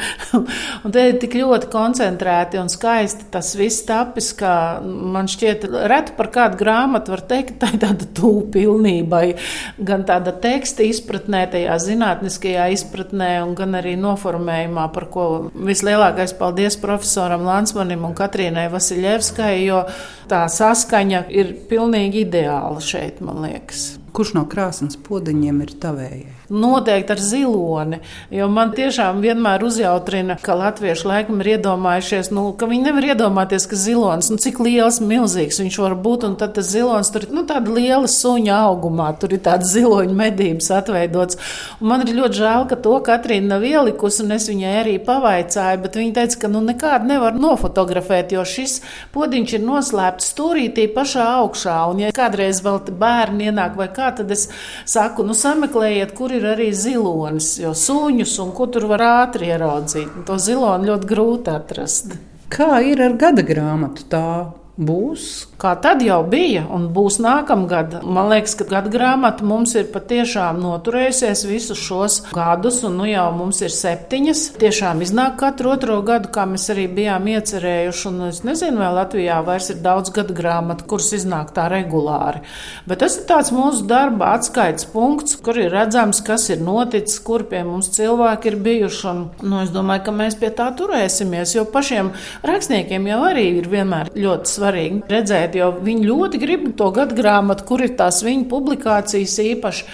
un 0.83 0.95
te 0.95 1.05
ir 1.07 1.19
tik 1.21 1.37
ļoti 1.39 1.69
koncentrēti 1.71 2.59
un 2.59 2.71
skaisti 2.71 3.29
tas 3.31 3.53
viss 3.55 3.85
tapis, 3.87 4.33
ka 4.37 4.51
man 4.83 5.29
šķiet, 5.31 5.69
reti 5.91 6.15
par 6.17 6.31
kādu 6.35 6.59
grāmatu 6.59 7.15
var 7.15 7.23
teikt, 7.31 7.55
ka 7.55 7.65
tā 7.65 7.71
ir 7.75 7.83
tāda 7.85 8.09
tūpa 8.19 8.59
pilnībai. 8.59 9.25
Gan 9.85 10.03
tāda 10.09 10.33
teksta 10.43 10.83
izpratnē, 10.87 11.45
tajā 11.53 11.79
zinātniskajā 11.85 12.69
izpratnē, 12.75 13.31
un 13.45 13.55
gan 13.57 13.79
arī 13.79 13.95
noformējumā, 13.99 14.89
par 14.95 15.07
ko 15.13 15.25
vislielākais 15.55 16.35
paldies 16.39 16.79
profesoram 16.81 17.47
Lansmanim 17.47 18.03
un 18.07 18.15
Katrīnai 18.17 18.67
Vasiljevskai, 18.73 19.53
jo 19.63 19.83
tā 20.29 20.43
saskaņa 20.51 21.23
ir 21.33 21.53
pilnīgi 21.69 22.25
ideāla 22.25 22.81
šeit, 22.83 23.21
man 23.25 23.43
liekas. 23.45 23.98
Kurš 24.13 24.33
no 24.37 24.45
krāsnes 24.49 24.97
podziņiem 25.05 25.63
ir 25.65 25.73
tavējai? 25.83 26.35
Noteikti 26.49 27.13
ar 27.13 27.19
ziloni. 27.21 27.99
Jo 28.33 28.47
man 28.49 28.71
tiešām 28.73 29.19
vienmēr 29.21 29.61
uzjautrina, 29.67 30.37
ka 30.41 30.55
latvieši 30.57 31.05
laikam 31.05 31.43
ir 31.43 31.51
iedomājušies, 31.55 32.31
nu, 32.33 32.47
ka 32.57 32.65
viņi 32.69 32.87
nevar 32.87 33.05
iedomāties, 33.11 33.67
ka 33.69 33.77
zilonis, 33.77 34.31
nu, 34.33 34.39
cik 34.41 34.57
liels, 34.65 34.97
milzīgs 35.03 35.61
viņš 35.61 35.77
var 35.83 35.93
būt. 35.99 36.25
Un 36.25 36.37
tad 36.41 36.55
tas 36.57 36.71
zilonis 36.71 37.11
tur 37.13 37.27
ir 37.27 37.35
nu, 37.35 37.43
tāda 37.49 37.69
liela 37.75 38.09
suņa 38.09 38.55
augumā, 38.69 39.11
tur 39.21 39.35
ir 39.37 39.43
tāds 39.45 39.69
ziloņa 39.75 40.15
medības 40.23 40.71
atveidots. 40.79 41.37
Un 41.77 41.91
man 41.91 42.05
ir 42.07 42.15
ļoti 42.17 42.41
žēl, 42.41 42.65
ka 42.71 42.79
to 42.81 42.95
Katrīna 43.05 43.53
nav 43.53 43.67
ielikusi, 43.69 44.23
un 44.25 44.37
es 44.39 44.49
viņai 44.49 44.73
arī 44.81 44.95
pavaicāju, 45.05 45.83
bet 45.85 45.99
viņa 46.01 46.15
teica, 46.17 46.41
ka 46.45 46.51
nu, 46.55 46.63
nekādu 46.65 47.11
nevar 47.13 47.37
nofotografēt, 47.37 48.33
jo 48.33 48.47
šis 48.47 48.79
podiņš 49.13 49.55
ir 49.59 49.65
noslēpts 49.67 50.33
stūrītī 50.33 50.89
pašā 50.97 51.29
augšā. 51.43 51.77
Un, 51.91 52.03
ja 52.07 52.15
kādreiz 52.15 52.63
vēl 52.65 52.81
bērni 52.99 53.51
ienāk 53.51 53.77
vai 53.77 53.89
kā, 53.93 53.98
tad 54.17 54.31
es 54.35 54.47
saku, 54.89 55.25
nu, 55.27 55.35
sameklējiet, 55.37 56.15
kur 56.17 56.33
ir 56.35 56.47
arī 56.53 56.69
zilonis, 56.75 57.55
jo 57.61 57.73
suņus 57.77 58.37
un 58.43 58.53
ko 58.57 58.69
tur 58.73 58.87
var 58.91 59.05
ātri 59.07 59.51
ieraudzīt. 59.51 60.23
To 60.27 60.39
ziloni 60.41 60.89
ļoti 60.89 61.11
grūti 61.13 61.53
atrast. 61.53 62.17
Kā 62.49 62.79
ir 62.81 63.03
ar 63.05 63.13
gada 63.19 63.45
grāmatu? 63.45 64.07
Tā 64.09 64.25
būs. 64.79 65.27
Kā 65.59 65.73
tad 65.83 65.99
jau 66.03 66.21
bija 66.23 66.63
un 66.71 66.87
būs 66.95 67.17
nākamgad. 67.19 67.99
Man 68.07 68.29
liekas, 68.31 68.55
ka 68.59 68.67
gada 68.69 68.91
grāmata 68.93 69.43
mums 69.43 69.73
ir 69.75 69.89
patiešām 69.91 70.61
noturējusies 70.63 71.43
visus 71.49 71.81
šos 71.83 72.19
gadus, 72.31 72.79
un 72.87 72.95
nu 73.01 73.07
jau 73.09 73.25
mums 73.35 73.59
ir 73.65 73.73
septiņas. 73.75 74.43
Tiešām 74.61 75.03
iznāk 75.03 75.35
katru 75.41 75.73
otro 75.73 75.99
gadu, 76.07 76.31
kā 76.31 76.45
mēs 76.47 76.69
arī 76.71 76.87
bijām 76.95 77.27
iecerējuši. 77.33 78.05
Un 78.11 78.29
es 78.29 78.39
nezinu, 78.47 78.79
vai 78.79 78.93
Latvijā 79.01 79.41
vairs 79.45 79.67
ir 79.73 79.81
daudz 79.83 80.13
gadu 80.15 80.37
grāmatu, 80.37 80.87
kuras 80.87 81.11
iznāk 81.17 81.51
tā 81.57 81.67
regulāri. 81.71 82.45
Bet 82.87 83.03
tas 83.03 83.19
ir 83.19 83.27
tāds 83.27 83.51
mūsu 83.55 83.83
darba 83.89 84.31
atskaites 84.37 84.87
punkts, 84.93 85.35
kur 85.43 85.59
ir 85.59 85.73
redzams, 85.75 86.23
kas 86.23 86.47
ir 86.53 86.63
noticis, 86.63 87.19
kur 87.25 87.43
pie 87.51 87.65
mums 87.67 87.91
cilvēki 87.97 88.53
ir 88.53 88.59
bijuši. 88.63 89.03
Un, 89.11 89.21
nu, 89.43 89.59
es 89.65 89.75
domāju, 89.75 90.05
ka 90.07 90.15
mēs 90.15 90.39
pie 90.39 90.53
tā 90.55 90.71
turēsimies, 90.79 91.57
jo 91.57 91.67
pašiem 91.67 92.13
rakstniekiem 92.47 93.11
jau 93.11 93.21
arī 93.27 93.45
ir 93.59 93.67
vienmēr 93.71 94.13
ļoti 94.15 94.55
svarīgi 94.55 94.68
svarīgi 94.69 95.01
redzēt, 95.09 95.55
jo 95.57 95.71
viņi 95.83 96.07
ļoti 96.07 96.39
grib 96.41 96.65
to 96.77 96.89
gadu 96.93 97.15
grāmatu, 97.17 97.65
kur 97.67 97.81
ir 97.81 97.95
tās 97.97 98.21
viņu 98.25 98.47
publikācijas 98.49 99.37
īpaši, 99.43 99.85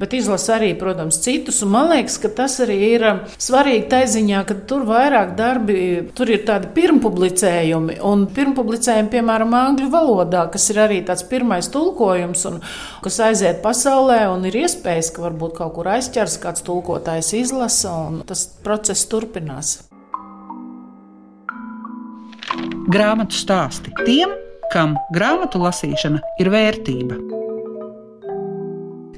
bet 0.00 0.14
izlasa 0.16 0.56
arī, 0.58 0.72
protams, 0.78 1.20
citus. 1.22 1.62
Un 1.64 1.72
man 1.74 1.90
liekas, 1.92 2.18
ka 2.22 2.28
tas 2.28 2.58
arī 2.64 2.78
ir 2.94 3.06
um, 3.08 3.22
svarīgi 3.38 3.88
tai 3.92 4.04
ziņā, 4.10 4.44
ka 4.48 4.58
tur 4.68 4.84
vairāk 4.88 5.34
darbi, 5.38 5.78
tur 6.16 6.32
ir 6.34 6.44
tādi 6.48 6.70
pirmpublicējumi, 6.74 8.00
un 8.04 8.26
pirmpublicējumi, 8.34 9.12
piemēram, 9.14 9.54
angļu 9.54 9.90
valodā, 9.92 10.46
kas 10.52 10.68
ir 10.74 10.82
arī 10.84 11.00
tāds 11.06 11.26
pirmais 11.30 11.70
tulkojums, 11.72 12.44
un 12.50 12.60
kas 13.04 13.20
aiziet 13.28 13.62
pasaulē, 13.64 14.24
un 14.32 14.46
ir 14.50 14.64
iespējas, 14.64 15.12
ka 15.14 15.28
varbūt 15.28 15.58
kaut 15.60 15.76
kur 15.78 15.94
aizķers 15.94 16.40
kāds 16.42 16.66
tulkotājs 16.66 17.34
izlasa, 17.44 17.94
un 18.08 18.22
tas 18.28 18.46
process 18.64 19.06
turpinās. 19.10 19.78
Grāmatu 22.84 23.32
stāsti 23.32 23.88
tiem, 24.04 24.34
kam 24.68 24.98
grāmatu 25.14 25.56
lasīšana 25.62 26.18
ir 26.42 26.50
vērtība. 26.52 27.16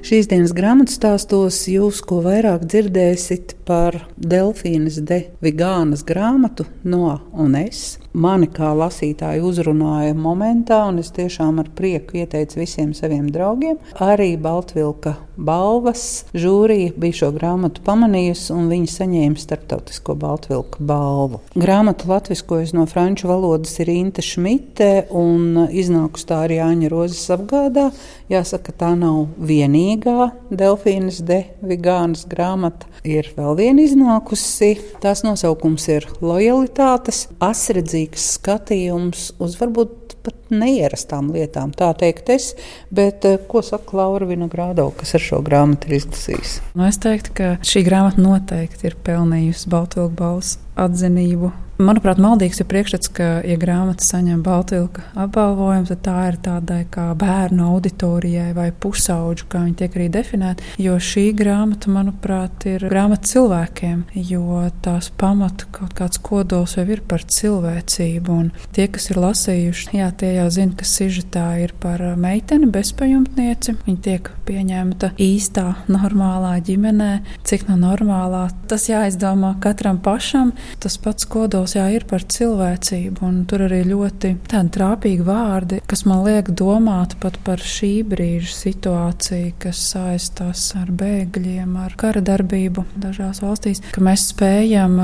Šīs 0.07 0.29
dienas 0.31 0.53
grāmatu 0.55 0.93
stāstos 0.95 1.57
jūs 1.67 1.99
ko 2.07 2.21
vairāk 2.23 2.63
dzirdēsiet 2.63 3.56
par 3.67 3.99
Delfīnas 4.17 5.01
de 5.03 5.23
Vigānas 5.43 6.05
grāmatu 6.07 6.65
No 6.87 7.19
un 7.35 7.55
es 7.59 7.97
mani 8.17 8.47
kā 8.49 8.71
lasītāju 8.73 9.45
uzrunāja 9.51 10.15
momentā, 10.17 10.81
un 10.89 11.01
es 11.01 11.11
tiešām 11.13 11.59
ar 11.61 11.69
prieku 11.77 12.21
ieteicu 12.21 12.61
visiem 12.61 12.93
saviem 12.97 13.27
draugiem. 13.33 13.77
Arī 14.01 14.31
Baltvilka 14.41 15.17
balvas 15.37 16.25
žūrija 16.33 16.95
bija 16.97 17.19
šo 17.19 17.29
grāmatu 17.35 17.83
pamanījusi, 17.85 18.49
un 18.55 18.71
viņi 18.71 18.89
saņēma 18.93 19.41
starptautisko 19.41 20.15
Baltvilka 20.17 20.81
balvu. 20.81 21.41
Grāmatu 21.57 22.09
latviskojas 22.09 22.73
no 22.77 22.87
franču 22.89 23.29
valodas 23.29 23.75
ir 23.83 23.91
Inte 23.93 24.25
Šmite, 24.25 25.07
un 25.13 25.67
iznākus 25.69 26.25
tā 26.29 26.43
arī 26.47 26.61
Jāņa 26.61 26.91
Rozes 26.93 27.25
apgādā. 27.37 27.91
Jāsaka, 28.31 28.73
tā 28.75 28.91
nav 28.97 29.27
vienīgā 29.37 30.31
Delfīnas 30.49 31.21
de 31.27 31.43
Vigānas 31.61 32.25
grāmata. 32.29 32.89
Ir 33.07 33.29
vēl 33.37 33.56
viena 33.57 33.83
iznākusi, 33.83 34.75
tās 35.03 35.25
nosaukums 35.25 35.89
ir 35.91 36.07
Lojalitātes, 36.21 37.25
asredzīga 37.43 37.97
līdzīgs 37.97 38.33
skatījums 38.37 39.31
uz 39.39 39.55
varbūt 39.59 40.15
pat 40.23 40.35
neierastām 40.51 41.31
lietām, 41.31 41.71
tā 41.71 41.93
teikt, 41.97 42.29
es. 42.29 42.55
Bet 42.91 43.25
eh, 43.25 43.37
ko 43.47 43.61
saka 43.63 43.95
Laura 43.97 44.27
Vinogrādo, 44.27 44.89
kas 44.97 45.15
ar 45.15 45.23
šo 45.23 45.41
grāmatu 45.41 45.87
ir 45.87 46.01
izlasījusi? 46.01 46.61
Nu, 46.75 46.87
es 46.87 46.99
teiktu, 46.99 47.33
ka 47.37 47.53
šī 47.63 47.85
grāmata 47.87 48.21
noteikti 48.21 48.89
ir 48.89 48.97
pelnījusi 49.07 49.71
Baltvilku 49.71 50.15
balsu 50.17 50.59
atzinību 50.75 51.53
Manuprāt, 51.77 52.17
maldīgs 52.17 52.57
ir 52.57 52.65
priekšstats, 52.71 53.09
ka, 53.13 53.25
ja 53.45 53.53
grāmata 53.61 54.01
saņem 54.01 54.39
Baltvilka 54.41 55.03
apbalvojumu, 55.13 55.85
tad 55.91 55.99
tā 56.07 56.15
ir 56.31 56.37
tādai 56.41 56.79
kā 56.89 57.11
bērnu 57.13 57.67
auditorijai 57.75 58.49
vai 58.57 58.71
pusauģu, 58.73 59.45
kā 59.51 59.61
viņi 59.61 59.75
tiek 59.77 59.97
arī 59.99 60.07
definēti. 60.15 60.71
Jo 60.81 60.95
šī 60.97 61.27
grāmata, 61.37 61.91
manuprāt, 61.93 62.65
ir 62.65 62.87
grāmata 62.89 63.29
cilvēkiem, 63.29 63.99
jo 64.17 64.63
tās 64.81 65.11
pamata 65.21 65.67
kaut 65.75 65.93
kāds 65.99 66.17
kodols 66.25 66.73
jau 66.79 66.87
ir 66.89 67.03
par 67.05 67.21
cilvēcību. 67.21 68.39
Un 68.41 68.49
tie, 68.73 68.87
kas 68.89 69.11
ir 69.11 69.21
lasījuši, 69.21 69.91
jā, 69.99 70.09
tie 70.17 70.33
jau 70.39 70.47
zina, 70.57 70.73
ka 70.81 70.89
sižetā 70.89 71.45
ir 71.61 71.75
par 71.77 72.01
meiteni 72.17 72.71
bezpajumtnieci. 72.73 73.77
Viņa 73.85 74.03
tiek 74.09 74.31
pieņemta 74.49 75.11
īstā, 75.21 75.67
normālā 75.93 76.55
ģimenē. 76.57 77.11
Cik 77.45 77.69
no 77.69 77.77
normālā 77.85 78.47
tas 78.65 78.89
jāizdomā 78.89 79.53
katram 79.61 80.01
pašam. 80.01 80.55
Tas 80.81 80.97
pats 80.97 81.29
kodols 81.29 81.66
tēls 81.67 81.75
jā, 81.75 81.87
ir 81.91 82.05
par 82.07 82.23
cilvēcību, 82.23 83.23
un 83.27 83.41
tur 83.47 83.65
arī 83.65 83.81
ļoti 83.87 84.33
tādi 84.47 84.71
trāpīgi 84.77 85.23
vārdi, 85.25 85.79
kas 85.87 86.05
man 86.07 86.23
liek 86.23 86.49
domāt 86.55 87.17
pat 87.19 87.37
par 87.43 87.59
šī 87.59 88.03
brīža 88.07 88.53
situāciju, 88.55 89.53
kas 89.59 89.81
saistās 89.91 90.69
ar 90.79 90.91
bēgļiem, 90.95 91.75
ar 91.81 91.95
kara 91.99 92.21
darbību 92.21 92.85
dažās 92.95 93.41
valstīs, 93.43 93.81
ka 93.91 94.03
mēs 94.03 94.29
spējam, 94.31 94.95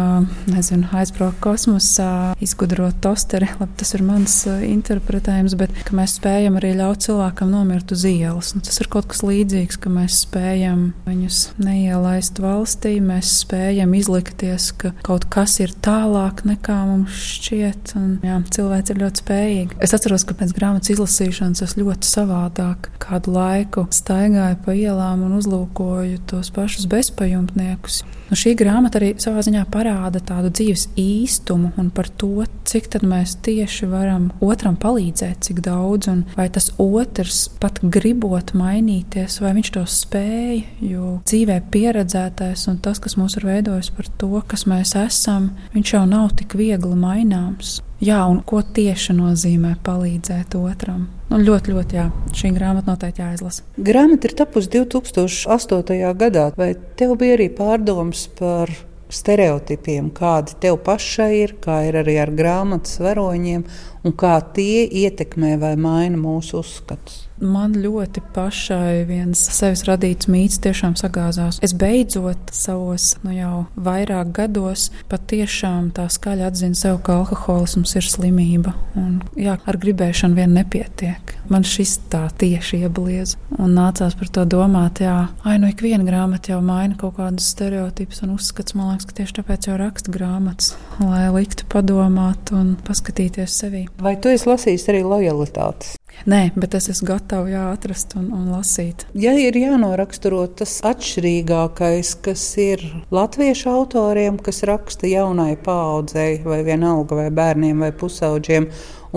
nezinu, 0.47 0.87
aizbraukt 0.95 1.41
kosmosā, 1.43 2.33
izgudrot 2.43 3.01
tosteri, 3.03 3.49
labi, 3.59 3.75
tas 3.81 3.93
ir 3.97 4.05
mans 4.07 4.37
interpretējums, 4.47 5.57
bet 5.59 5.75
ka 5.83 5.97
mēs 5.97 6.17
spējam 6.19 6.59
arī 6.61 6.73
ļaut 6.79 7.03
cilvēkam 7.07 7.51
nomirt 7.51 7.91
uz 7.95 8.05
ielas. 8.07 8.53
Nu, 8.55 8.63
tas 8.63 8.79
ir 8.79 8.91
kaut 8.93 9.09
kas 9.11 9.23
līdzīgs, 9.25 9.79
ka 9.83 9.91
mēs 9.91 10.23
spējam 10.27 10.91
viņus 11.09 11.43
neielaist 11.59 12.39
valstī, 12.43 12.95
mēs 13.03 13.35
spējam 13.43 13.95
izlikties, 13.97 14.71
ka 14.79 14.93
kaut 15.03 15.27
kas 15.33 15.59
ir 15.63 15.75
tālāk 15.83 16.45
nekā 16.53 16.79
mums 16.87 17.19
šķiet. 17.35 17.93
Un, 17.99 18.09
jā, 18.25 18.39
cilvēks 18.57 18.93
ir 18.93 19.01
ļoti 19.03 19.23
spējīgs. 19.23 19.77
Es 19.83 19.95
atceros, 19.97 20.25
ka 20.27 20.37
pēc 20.39 20.55
grāmatas 20.55 20.93
izlasīšanas 20.95 21.65
es 21.65 21.77
ļoti 21.79 22.09
savādāk 22.09 22.91
kādu 23.03 23.35
laiku 23.35 23.87
staigāju 23.93 24.59
pa 24.65 24.75
ielām 24.77 25.25
un 25.27 25.37
uzlūkoju 25.39 26.23
tos 26.29 26.51
pašus 26.55 26.87
bezpajumtniekus. 26.91 28.03
Nu, 28.33 28.37
šī 28.39 28.55
grāmata 28.57 28.97
arī 28.97 29.11
savā 29.21 29.43
ziņā 29.45 29.61
parāda 29.69 30.17
tādu 30.23 30.49
dzīves 30.49 30.87
īstumu 30.97 31.69
un 31.77 31.91
par 31.93 32.07
to, 32.17 32.47
cik 32.65 32.87
mēs 33.05 33.35
tieši 33.45 33.85
varam 33.91 34.31
otram 34.41 34.73
palīdzēt, 34.79 35.43
cik 35.45 35.59
daudz, 35.61 36.09
un 36.09 36.23
vai 36.33 36.47
tas 36.49 36.71
otrs 36.81 37.43
pat 37.61 37.77
gribot 37.83 38.55
mainīties, 38.57 39.37
vai 39.43 39.53
viņš 39.59 39.71
to 39.75 39.83
spēj. 39.85 40.63
Jo 40.81 41.19
dzīvē 41.29 41.59
pieredzētais 41.73 42.65
un 42.71 42.81
tas, 42.81 42.97
kas 43.03 43.19
mūs 43.19 43.37
ir 43.37 43.45
veidojis 43.45 43.91
par 43.93 44.09
to, 44.17 44.31
kas 44.49 44.65
mēs 44.71 44.95
esam, 44.97 45.51
viņš 45.75 45.93
jau 45.93 46.03
nav 46.09 46.33
tik 46.39 46.42
viegli 46.51 46.95
maināms. 46.99 47.79
Jā, 48.03 48.19
un 48.27 48.41
ko 48.43 48.59
tieši 48.61 49.15
nozīmē 49.15 49.77
palīdzēt 49.85 50.57
otram? 50.59 51.05
Nu, 51.31 51.39
ļoti, 51.39 51.71
ļoti, 51.71 51.95
jā, 51.95 52.09
šī 52.35 52.51
grāmata 52.57 52.91
noteikti 52.91 53.23
jāizlasa. 53.23 53.63
Grāmata 53.79 54.27
ir 54.27 54.35
tapusi 54.41 54.71
2008. 54.75 56.11
gadā. 56.19 56.49
Vai 56.59 56.73
tev 56.99 57.15
bija 57.21 57.37
arī 57.37 57.47
pārdomas 57.55 58.25
par 58.39 58.73
stereotipiem, 59.13 60.09
kādi 60.15 60.57
tev 60.63 60.79
pašai 60.83 61.31
ir, 61.43 61.55
kā 61.63 61.83
ir 61.87 61.99
arī 62.01 62.17
ar 62.21 62.31
grāmatas 62.33 62.99
varoņiem, 63.03 63.65
un 64.03 64.15
kā 64.19 64.35
tie 64.55 64.83
ietekmē 64.87 65.55
vai 65.61 65.75
maina 65.79 66.19
mūsu 66.19 66.59
uzskatus? 66.63 67.27
Man 67.43 67.73
ļoti 67.75 68.21
pašai 68.31 69.03
viens 69.07 69.39
sevis 69.51 69.83
radīts 69.83 70.29
mīts 70.31 70.61
tiešām 70.63 70.93
sagāzās. 70.95 71.57
Es 71.65 71.73
beidzot 71.75 72.53
savos 72.55 73.17
nu 73.25 73.33
jau 73.35 73.65
vairāk 73.75 74.31
gados 74.37 74.87
patiešām 75.11 75.89
tā 75.97 76.05
skaļi 76.13 76.45
atzinu 76.47 76.77
sev, 76.79 77.01
ka 77.03 77.17
alkoholisms 77.19 77.97
ir 77.99 78.07
slimība. 78.07 78.71
Un, 78.99 79.17
jā, 79.35 79.57
ar 79.59 79.79
gribēšanu 79.81 80.39
vien 80.39 80.55
nepietiek. 80.55 81.33
Man 81.51 81.67
šis 81.67 81.97
tā 82.13 82.21
tieši 82.39 82.85
iebliez. 82.85 83.35
Un 83.59 83.75
nācās 83.75 84.15
par 84.19 84.31
to 84.31 84.45
domāt, 84.47 85.03
jā, 85.03 85.17
ai, 85.43 85.57
nu 85.59 85.67
ik 85.73 85.83
viena 85.83 86.07
grāmata 86.07 86.53
jau 86.53 86.61
maina 86.63 86.95
kaut 86.99 87.17
kādus 87.19 87.49
stereotipus 87.51 88.23
un 88.23 88.37
uzskats. 88.37 88.77
Man 88.77 88.93
liekas, 88.93 89.09
ka 89.09 89.19
tieši 89.19 89.37
tāpēc 89.41 89.67
jau 89.67 89.75
raksta 89.81 90.13
grāmatas, 90.15 90.77
lai 91.03 91.27
liktu 91.35 91.67
padomāt 91.73 92.55
un 92.55 92.77
paskatīties 92.87 93.59
sevī. 93.65 93.83
Vai 93.99 94.15
tu 94.15 94.31
esi 94.31 94.47
lasījis 94.47 94.87
arī 94.93 95.03
lojalitātes? 95.03 95.97
Nē, 96.29 96.53
bet 96.55 96.77
es 96.77 96.87
esmu 96.93 97.09
gatava 97.09 97.49
jā, 97.51 97.65
atrast 97.73 98.15
un, 98.15 98.29
un 98.35 98.47
lasīt. 98.53 99.05
Ja 99.19 99.33
ir 99.35 99.57
jānoraksturo 99.59 100.45
tas 100.59 100.77
atšķirīgākais, 100.87 102.13
kas 102.23 102.45
ir 102.61 102.83
latviešu 103.13 103.71
autoriem, 103.73 104.39
kas 104.43 104.63
raksta 104.69 105.09
jaunai 105.09 105.57
paaudzei, 105.59 106.37
vai 106.45 106.61
vienalga 106.63 107.17
vai 107.19 107.29
bērniem 107.33 107.83
vai 107.83 107.91
pusauģiem, 107.97 108.69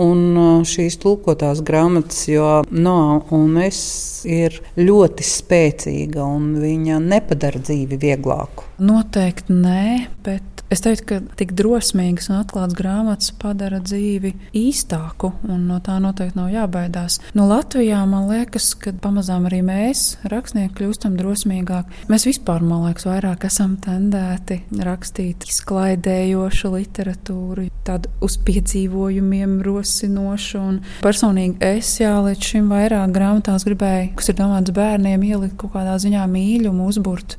un 0.03 0.19
uh, 0.37 0.49
šīs 0.67 0.99
tulkotās 1.01 1.63
grāmatas, 1.65 2.25
jo 2.29 2.49
no 2.75 3.23
un 3.35 3.57
es 3.63 3.79
ir 4.27 4.59
ļoti 4.77 5.25
spēcīga 5.25 6.25
un 6.27 6.53
viņa 6.61 6.99
nepadara 7.07 7.63
dzīvi 7.63 7.99
vieglāku. 8.03 8.67
Noteikti 8.83 9.55
nē, 9.57 9.87
bet 10.25 10.56
Es 10.67 10.81
teiktu, 10.83 11.05
ka 11.07 11.17
tik 11.39 11.53
drosmīgas 11.55 12.27
un 12.27 12.41
atklātas 12.41 12.75
grāmatas 12.75 13.31
padara 13.39 13.79
dzīvi 13.79 14.33
īstāku, 14.57 15.29
un 15.47 15.63
no 15.69 15.77
tā 15.83 15.95
noteikti 16.03 16.35
nav 16.35 16.49
jābaidās. 16.51 17.21
No 17.37 17.45
Latvijā 17.47 18.01
man 18.09 18.27
liekas, 18.27 18.73
ka 18.81 18.91
pamazām 18.99 19.47
arī 19.47 19.61
mēs, 19.63 20.17
rakstnieki, 20.27 20.73
kļūstam 20.75 21.15
drosmīgāki. 21.19 22.03
Mēs 22.11 22.27
vispār, 22.27 22.65
man 22.67 22.83
liekas, 22.89 23.07
vairāk 23.07 23.47
esam 23.47 23.77
tendēti 23.79 24.59
rakstīt 24.83 25.47
izklaidējošu 25.47 26.73
literatūru, 26.75 27.69
tādu 27.87 28.11
uz 28.23 28.37
piedzīvojumiem 28.47 29.57
rosinošu. 29.65 30.61
Un 30.61 30.81
personīgi 31.03 31.57
es 31.63 31.93
jā, 32.01 32.13
līdz 32.25 32.51
šim 32.51 32.69
vairāk 32.73 33.13
grāmatās 33.15 33.65
gribēju, 33.67 34.13
kas 34.19 34.31
ir 34.31 34.39
domāts 34.39 34.75
bērniem, 34.75 35.25
ielikt 35.27 35.57
kaut 35.61 35.75
kādā 35.77 35.97
ziņā 36.01 36.27
mīļumu, 36.31 36.87
uzburt 36.91 37.37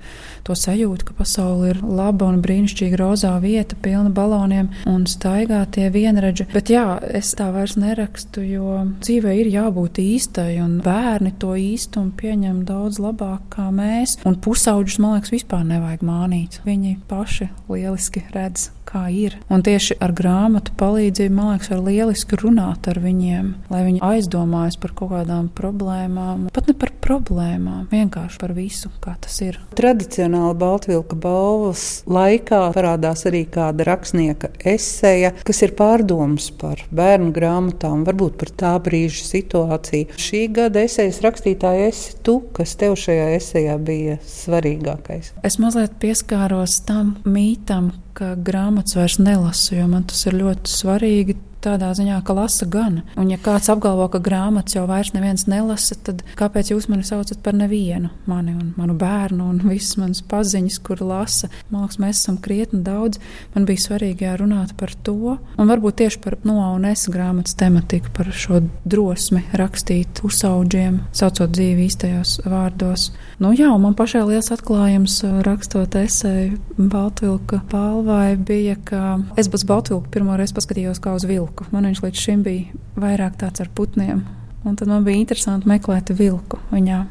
to 0.49 0.57
sajūtu, 0.57 1.11
ka 1.11 1.17
pasaule 1.19 1.75
ir 1.75 1.81
laba 1.85 2.31
un 2.31 2.41
brīnišķīga 2.45 2.99
rozā 3.01 3.35
vieta, 3.43 3.77
pilna 3.85 4.09
baloniem 4.15 4.71
un 4.89 5.05
staigā 5.11 5.61
tie 5.75 5.91
vienredži. 5.93 6.49
Bet 6.55 6.73
jā, 6.73 6.87
es 7.05 7.35
tā 7.37 7.51
vairs 7.53 7.77
nerakstu, 7.81 8.45
jo 8.49 8.79
dzīvē 9.03 9.35
ir 9.43 9.53
jābūt 9.53 10.01
īstai, 10.01 10.55
un 10.65 10.79
bērni 10.85 11.35
to 11.43 11.53
īstumu 11.59 12.15
pieņem 12.17 12.65
daudz 12.69 13.01
labāk 13.03 13.45
kā 13.53 13.69
mēs. 13.75 14.17
Un 14.29 14.41
pusauģus, 14.41 14.99
man 15.05 15.19
liekas, 15.19 15.35
vispār 15.37 15.69
nevajag 15.69 16.07
mānīt. 16.09 16.61
Viņi 16.65 16.97
paši 17.11 17.51
lieliski 17.69 18.25
redz 18.33 18.71
kā 18.89 19.05
ir. 19.13 19.37
Un 19.53 19.61
tieši 19.65 19.99
ar 20.01 20.15
grāmatu 20.17 20.38
palīdzību, 20.79 21.35
man 21.35 21.53
liekas, 21.53 21.71
var 21.73 21.83
lieliski 21.87 22.39
runāt 22.41 22.89
ar 22.91 23.01
viņiem, 23.03 23.51
lai 23.73 23.83
viņi 23.87 24.03
aizdomājas 24.05 24.79
par 24.81 24.95
kaut 24.99 25.13
kādām 25.13 25.49
problēmām, 25.55 26.49
pat 26.55 26.71
ne 26.71 26.75
par 26.79 26.93
problēmām, 27.05 27.87
vienkārši 27.91 28.41
par 28.41 28.53
visu, 28.57 28.91
kā 29.03 29.17
tas 29.21 29.39
ir. 29.45 29.59
Tradicionāli 29.79 30.57
Baltvilka 30.59 31.17
balvas 31.19 31.85
laikā 32.09 32.61
parādās 32.77 33.25
arī 33.29 33.45
kāda 33.51 33.87
rakstnieka 33.89 34.53
eseja, 34.69 35.33
kas 35.47 35.63
ir 35.65 35.75
pārdomas 35.79 36.51
par 36.61 36.83
bērnu 36.95 37.33
grāmatām, 37.37 38.05
varbūt 38.09 38.39
par 38.43 38.53
tā 38.63 38.75
brīža 38.85 39.25
situāciju. 39.29 40.19
Šī 40.21 40.45
gada 40.55 40.85
esejas 40.85 41.23
rakstītāja 41.25 41.89
esi 41.93 42.19
tu, 42.27 42.41
kas 42.57 42.77
tev 42.79 42.99
šajā 43.01 43.31
esejā 43.39 43.79
bija 43.81 44.19
svarīgākais. 44.29 45.33
Es 45.47 45.59
mazliet 45.63 45.97
pieskāros 46.03 46.81
tam 46.89 47.17
mītam, 47.29 47.93
ka 48.19 48.33
grāmatas 48.35 48.97
vairs 48.99 49.19
nelasu, 49.23 49.77
jo 49.79 49.87
man 49.91 50.07
tas 50.09 50.25
ir 50.29 50.39
ļoti 50.43 50.73
svarīgi 50.73 51.37
tādā 51.65 51.91
ziņā, 51.97 52.21
ka 52.27 52.35
lasa 52.37 52.67
gan. 52.71 53.03
Un, 53.19 53.31
ja 53.33 53.39
kāds 53.43 53.69
apgalvo, 53.73 54.07
ka 54.13 54.21
grāmatas 54.23 54.77
jau 54.77 54.85
vairs 54.89 55.13
neviens 55.15 55.47
nelasa, 55.51 55.97
tad 56.07 56.23
kāpēc 56.39 56.73
jūs 56.73 56.89
mani 56.91 57.07
saucat 57.07 57.41
par 57.45 57.57
nevienu? 57.59 58.11
Mani 58.31 58.55
un 58.55 58.73
manu 58.79 58.97
bērnu 58.99 59.49
un 59.53 59.61
visas 59.67 59.99
manas 60.01 60.23
paziņas, 60.29 60.79
kur 60.87 61.03
lasa. 61.05 61.51
Man 61.73 61.85
liekas, 61.85 62.01
mēs 62.03 62.23
esam 62.23 62.39
krietni 62.43 62.83
daudz. 62.87 63.21
Man 63.55 63.67
bija 63.69 63.85
svarīgi 63.87 64.27
jārunāt 64.27 64.75
par 64.79 64.95
to. 65.07 65.37
Un 65.59 65.71
varbūt 65.71 66.01
tieši 66.03 66.23
par 66.25 66.39
no 66.49 66.59
un 66.75 66.87
es 66.89 67.07
grāmatas 67.11 67.57
tematiku, 67.59 68.13
par 68.17 68.31
šo 68.35 68.63
drosmi 68.89 69.45
rakstīt 69.59 70.23
pusauģiem, 70.23 71.01
saucot 71.17 71.53
dzīvi 71.55 71.89
īstajos 71.89 72.39
vārdos. 72.47 73.11
Nu, 73.43 73.53
jā, 73.57 73.71
man 73.81 73.97
pašai 73.99 74.25
liels 74.29 74.53
atklājums 74.55 75.21
rakstot 75.47 75.97
esēju 75.99 76.59
Baltvilka 76.79 77.63
balvai 77.71 78.37
bija, 78.37 78.77
ka 78.85 79.19
es 79.39 79.51
bez 79.51 79.65
Baltvilka 79.69 80.11
pirmo 80.15 80.37
reizi 80.39 80.57
paskatījos 80.57 81.03
kā 81.03 81.15
uz 81.19 81.27
vilku 81.29 81.48
vilku. 81.49 81.67
Man 81.73 81.87
viņš 81.87 82.03
līdz 82.03 82.19
šim 82.21 82.43
bija 82.43 82.67
vairāk 82.97 83.39
tāds 83.39 83.61
ar 83.61 83.69
putniem. 83.75 84.25
Un 84.65 84.77
tad 84.77 84.89
man 84.89 85.05
bija 85.05 85.17
interesanti 85.17 85.69
meklēt 85.69 86.11
vilku 86.11 86.59
viņā. 86.71 87.07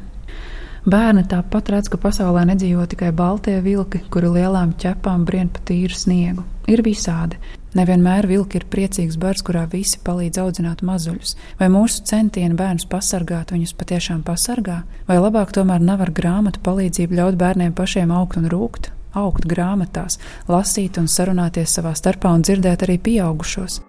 Bērni 0.88 1.24
tāpat 1.28 1.68
redz, 1.68 1.88
ka 1.88 1.98
pasaulē 1.98 2.46
nedzīvo 2.48 2.86
tikai 2.88 3.10
baltie 3.12 3.60
vilki, 3.60 4.00
kuri 4.10 4.28
lielām 4.28 4.72
ķepām 4.78 5.24
brien 5.26 5.48
pa 5.48 5.60
tīru 5.60 5.92
sniegu. 5.92 6.44
Ir 6.68 6.82
visādi. 6.82 7.36
Nevienmēr 7.74 8.26
vilki 8.26 8.56
ir 8.56 8.64
priecīgs 8.70 9.18
bars, 9.20 9.42
kurā 9.44 9.66
visi 9.68 9.98
palīdz 10.04 10.38
audzināt 10.40 10.80
mazuļus. 10.82 11.34
Vai 11.58 11.68
mūsu 11.68 12.04
centieni 12.08 12.56
bērnus 12.56 12.86
pasargāt 12.88 13.52
viņus 13.52 13.74
patiešām 13.76 14.22
pasargā, 14.24 14.84
vai 15.08 15.18
labāk 15.18 15.52
tomēr 15.52 15.82
nav 15.84 16.06
ar 16.06 16.14
grāmatu 16.14 16.62
palīdzību 16.64 17.20
ļaut 17.20 17.36
bērniem 17.36 17.76
pašiem 17.76 18.14
augt 18.14 18.40
un 18.40 18.48
rūkt, 18.48 18.88
augt 19.18 19.44
grāmatās, 19.50 20.16
lasīt 20.48 20.96
un 20.96 21.10
sarunāties 21.10 21.76
savā 21.76 21.92
starpā 21.98 22.32
un 22.32 22.46
dzirdēt 22.46 22.88
arī 22.88 22.96
pieaugušos 23.02 23.82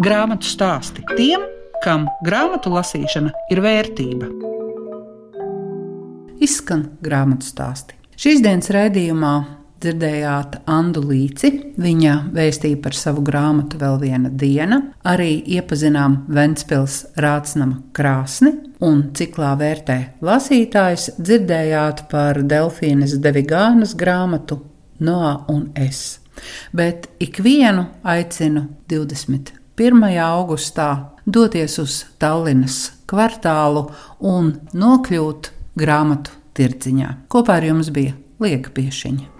grāmatu 0.00 0.48
stāsti 0.48 1.04
tiem, 1.16 1.42
kam 1.84 2.06
grāmatu 2.24 2.72
lasīšana 2.72 3.32
ir 3.52 3.60
vērtība. 3.64 4.28
Izskan 6.40 6.86
grāmatu 7.04 7.44
stāsti. 7.44 7.96
Šīs 8.20 8.40
dienas 8.44 8.70
raidījumā 8.72 9.34
dzirdējāt 9.80 10.58
Andu 10.68 11.02
Līci. 11.04 11.50
Viņa 11.80 12.14
vēstīja 12.32 12.80
par 12.84 12.96
savu 12.96 13.24
grāmatu 13.24 13.80
vēl 13.80 14.00
viena 14.00 14.32
diena. 14.32 14.80
Arī 15.04 15.38
iepazinām 15.56 16.22
Ventspils 16.32 17.02
Rācnama 17.20 17.82
krāsni. 17.96 18.54
Un 18.84 19.10
ciklā 19.16 19.52
vērtē 19.60 19.98
lasītājs 20.24 21.10
dzirdējāt 21.20 22.06
par 22.12 22.40
Delfīnas 22.40 23.18
Devigānas 23.20 23.96
grāmatu 24.00 24.62
Noā 25.04 25.36
un 25.52 25.70
es. 25.76 26.20
Bet 26.76 27.08
ikvienu 27.20 27.88
aicinu 28.04 28.68
20 28.88 29.59
1. 29.80 30.02
augustā 30.20 30.88
doties 31.24 31.78
uz 31.80 31.94
Tallinas 32.20 32.90
kvartālu 33.08 33.86
un 34.20 34.50
nokļūt 34.76 35.48
grāmatu 35.80 36.34
tirdziņā. 36.52 37.08
Kopā 37.32 37.56
ar 37.56 37.64
jums 37.70 37.88
bija 37.88 38.12
Lieka 38.44 38.74
Piešiņa. 38.76 39.30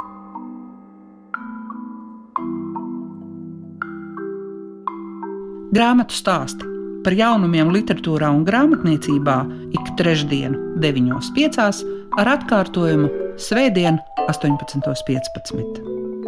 Grāmatu 5.77 6.17
stāsti 6.17 6.73
par 7.05 7.21
jaunumiem 7.21 7.69
literatūrā 7.77 8.33
un 8.33 8.41
grāmatniecībā 8.49 9.37
ik 9.77 9.93
trešdienu, 10.01 10.81
9.5. 10.81 11.85
ar 12.17 12.33
atkārtojumu 12.39 13.13
Svētdien, 13.41 14.01
18.15. 14.25 16.20